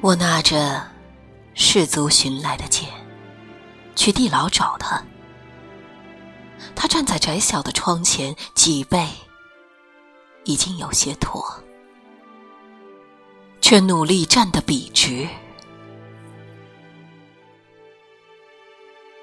[0.00, 0.80] 我拿着
[1.54, 2.88] 士卒寻来的剑，
[3.96, 5.02] 去地牢找他。
[6.76, 9.08] 他站在窄小的窗前，脊背
[10.44, 11.44] 已经有些驼，
[13.60, 15.28] 却努力站得笔直。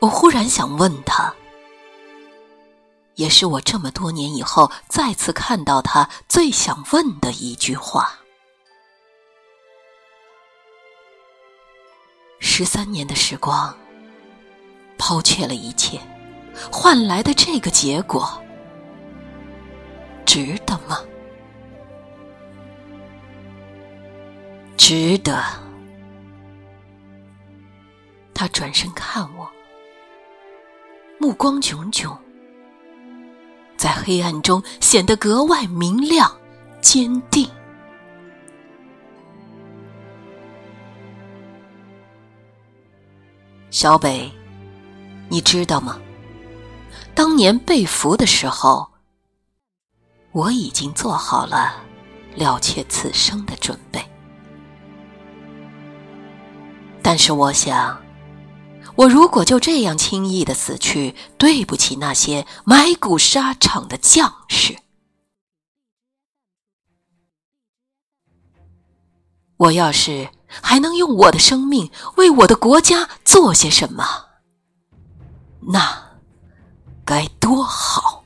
[0.00, 1.34] 我忽然想问他，
[3.14, 8.18] 也是我这么多年以后再次看到他最想问的一句话：
[12.58, 13.72] 十三年的时光，
[14.98, 15.96] 抛却了一切。
[16.72, 18.28] 换来的这个结果，
[20.26, 20.98] 值得吗？
[24.76, 25.40] 值得。
[28.34, 29.48] 他转身看我，
[31.20, 32.18] 目光炯炯，
[33.76, 36.28] 在黑暗中显得格外明亮、
[36.80, 37.48] 坚定。
[43.70, 44.30] 小北，
[45.28, 46.00] 你知道吗？
[47.14, 48.88] 当年被俘的时候，
[50.32, 51.74] 我已经做好了
[52.34, 54.02] 了却此生的准备。
[57.02, 58.02] 但是我想，
[58.96, 64.76] 我如果就这样轻易的死去，对不起那些埋骨沙场的将士。
[69.56, 74.04] 我要是还能用我的生命为我的国家做些什么，
[75.60, 76.08] 那……
[77.04, 78.22] 该多好！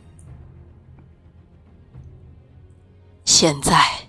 [3.25, 4.09] 现在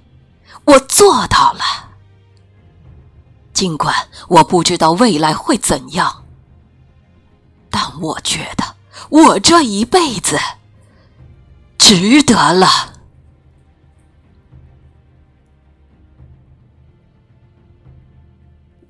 [0.66, 1.62] 我做到了，
[3.54, 3.94] 尽管
[4.28, 6.24] 我不知道未来会怎样，
[7.70, 8.76] 但我觉得
[9.12, 10.40] 我这一辈子
[11.78, 12.93] 值得了。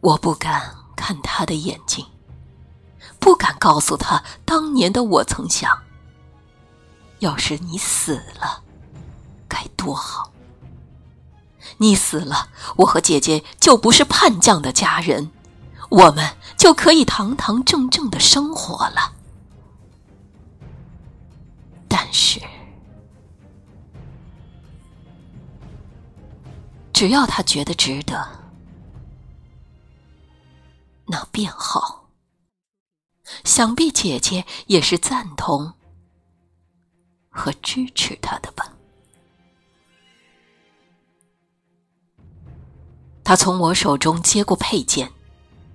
[0.03, 2.05] 我不敢看他的眼睛。
[3.19, 5.83] 不敢告诉他，当年的我曾想：
[7.19, 8.63] 要是你死了，
[9.47, 10.33] 该多好！
[11.77, 15.31] 你死了，我和姐姐就不是叛将的家人，
[15.89, 19.13] 我们就可以堂堂正正的生活了。
[21.87, 22.41] 但是，
[26.91, 28.27] 只要他觉得值得，
[31.13, 32.09] 那便好。
[33.43, 35.73] 想必姐姐也是赞同
[37.29, 38.73] 和支持他的吧？
[43.23, 45.13] 他从我手中接过佩剑，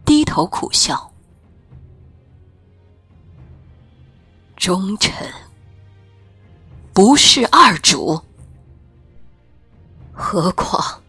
[0.04, 1.12] 低头苦笑
[4.56, 5.32] ：“忠臣
[6.92, 8.20] 不是二主，
[10.12, 11.00] 何况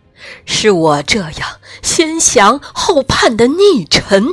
[0.45, 4.27] 是我这样先降后叛的逆臣。”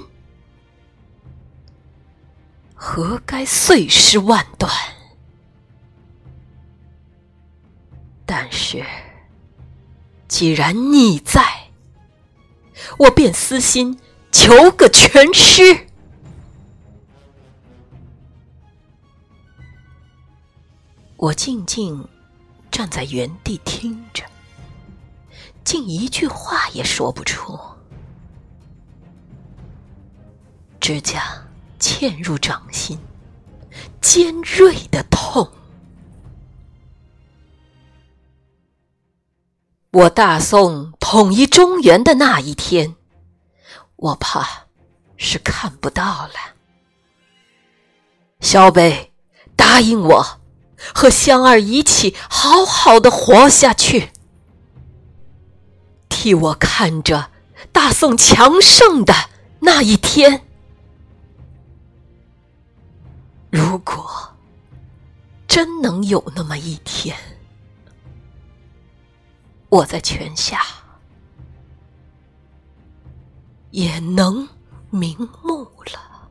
[2.75, 4.71] 何该碎尸万段？
[8.25, 8.85] 但是，
[10.29, 11.71] 既然你在，
[12.99, 13.99] 我便私心
[14.31, 15.87] 求个全尸。
[21.17, 22.07] 我静静
[22.71, 24.23] 站在原地听着，
[25.67, 27.61] 竟一句话也说不出。
[30.81, 31.43] 指甲。
[31.79, 32.99] 嵌入掌心，
[34.01, 35.53] 尖锐的痛。
[39.91, 42.97] 我大宋统一中原的那一天，
[43.97, 44.67] 我怕
[45.19, 46.35] 是看不到了。
[48.41, 49.13] 小北，
[49.55, 50.41] 答应我，
[50.95, 54.13] 和香儿一起好好的活下去，
[56.27, 57.31] 替我看着
[57.71, 59.15] 大宋强盛的
[59.61, 60.45] 那一天。
[63.49, 64.35] 如果
[65.47, 67.17] 真能有那么一天，
[69.69, 70.63] 我在泉下
[73.71, 74.49] 也能
[74.91, 75.63] 瞑目
[75.93, 76.29] 了。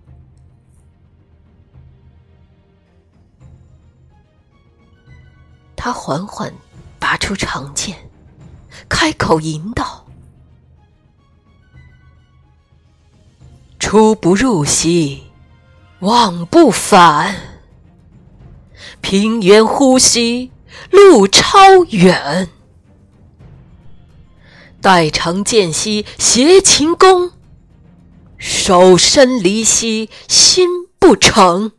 [5.73, 6.53] 他缓缓
[6.99, 8.04] 拔出长剑，
[8.97, 10.05] 开口吟道
[13.77, 15.23] ：“出不入兮。”
[15.99, 17.35] 望不返，
[19.01, 20.51] 平原呼吸
[20.91, 22.49] 路超远。
[24.81, 27.31] 待长剑兮携秦弓，
[28.37, 31.73] 手身离兮心不诚。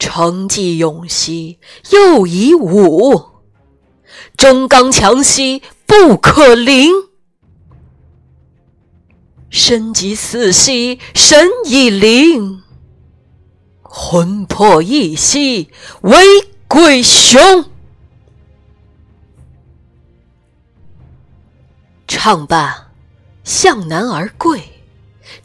[0.00, 1.60] 成计勇兮
[1.90, 3.33] 又以武，
[4.36, 6.90] 忠刚强兮不可凌。
[9.50, 12.62] 身即死兮神以灵，
[13.82, 15.70] 魂魄一兮
[16.02, 16.18] 为
[16.66, 17.70] 鬼雄。
[22.08, 22.90] 唱罢，
[23.44, 24.82] 向南而跪，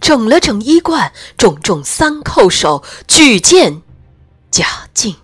[0.02, 3.84] 整了整衣冠，重重三叩首，举剑
[4.50, 5.16] 假进。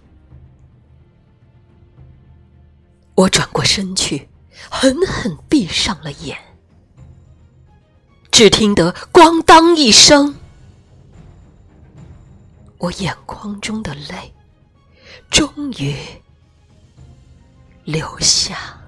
[3.16, 4.30] 我转过身去，
[4.70, 6.38] 狠狠闭上了眼。
[8.30, 10.36] 只听得“咣当”一声，
[12.78, 14.34] 我眼眶中的泪
[15.32, 15.96] 终于
[17.86, 18.82] 流下。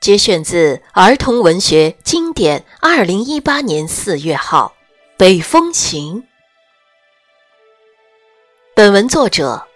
[0.00, 4.74] 节选自《儿童文学经典》，二零一八年四月号，
[5.24, 6.22] 《北风行》。
[8.76, 9.66] 本文作者。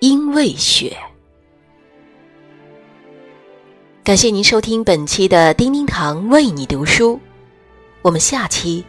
[0.00, 0.94] 因为雪，
[4.04, 7.18] 感谢您收听本期的叮叮堂为你读书，
[8.02, 8.84] 我们下期。